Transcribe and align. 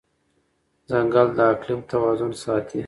ځنګل 0.89 1.27
د 1.37 1.39
اقلیم 1.51 1.81
توازن 1.91 2.31
ساتي. 2.43 2.79